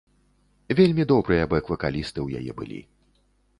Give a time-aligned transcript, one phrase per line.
[0.79, 2.83] Вельмі добрыя бэк-вакалісты ў яе былі.